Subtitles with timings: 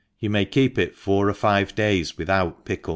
[0.19, 2.89] —You may ^eep it four or five days without pickle.